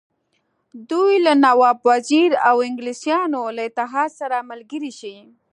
دوی 0.89 1.13
له 1.25 1.33
نواب 1.45 1.77
وزیر 1.89 2.29
او 2.49 2.55
انګلیسیانو 2.67 3.41
له 3.55 3.61
اتحاد 3.69 4.09
سره 4.19 4.37
ملګري 4.51 4.91
شي. 4.99 5.15